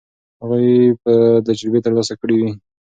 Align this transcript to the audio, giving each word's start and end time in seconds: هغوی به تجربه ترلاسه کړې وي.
هغوی 0.41 0.71
به 1.03 1.13
تجربه 1.47 1.79
ترلاسه 1.85 2.13
کړې 2.21 2.35
وي. 2.39 2.51